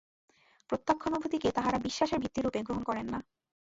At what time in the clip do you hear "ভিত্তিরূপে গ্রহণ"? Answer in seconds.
2.19-2.83